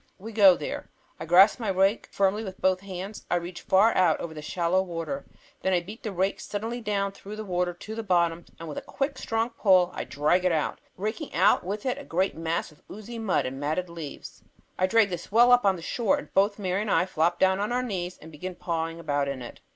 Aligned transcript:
We 0.17 0.31
go 0.31 0.57
there. 0.57 0.89
I 1.19 1.27
grasp 1.27 1.59
my 1.59 1.69
rake 1.69 2.09
firmly 2.11 2.43
with 2.43 2.59
both 2.59 2.79
hands. 2.81 3.23
I 3.29 3.35
reach 3.35 3.61
far 3.61 3.93
out 3.93 4.19
over 4.19 4.33
the 4.33 4.41
shallow 4.41 4.81
water. 4.81 5.27
Then 5.61 5.73
I 5.73 5.79
beat 5.79 6.01
the 6.01 6.11
rake 6.11 6.39
suddenly 6.39 6.81
down 6.81 7.11
through 7.11 7.35
the 7.35 7.45
water 7.45 7.71
to 7.71 7.93
the 7.93 8.01
bottom, 8.01 8.45
and 8.57 8.67
with 8.67 8.79
a 8.79 8.81
quick 8.81 9.19
strong 9.19 9.51
pull 9.51 9.91
I 9.93 10.05
drag 10.05 10.43
it 10.43 10.51
out, 10.51 10.81
raking 10.97 11.35
out 11.35 11.63
with 11.63 11.85
it 11.85 11.99
a 11.99 12.03
great 12.03 12.35
mass 12.35 12.71
of 12.71 12.81
oozy 12.89 13.19
mud 13.19 13.45
and 13.45 13.59
matted 13.59 13.89
leaves. 13.91 14.41
I 14.75 14.87
drag 14.87 15.11
this 15.11 15.31
well 15.31 15.51
up 15.51 15.65
on 15.67 15.79
shore, 15.81 16.17
and 16.17 16.33
both 16.33 16.57
Mary 16.57 16.81
and 16.81 16.89
I 16.89 17.05
flop 17.05 17.37
down 17.37 17.59
on 17.59 17.71
our 17.71 17.83
knees 17.83 18.17
and 18.19 18.31
begin 18.31 18.55
pawing 18.55 18.99
about 18.99 19.27
in 19.27 19.43
it. 19.43 19.59